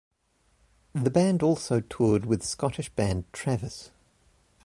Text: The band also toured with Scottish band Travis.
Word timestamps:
The 0.93 1.11
band 1.11 1.43
also 1.43 1.79
toured 1.79 2.25
with 2.25 2.43
Scottish 2.43 2.89
band 2.89 3.25
Travis. 3.31 3.91